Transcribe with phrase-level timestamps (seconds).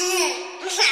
[0.00, 0.84] 嗯不想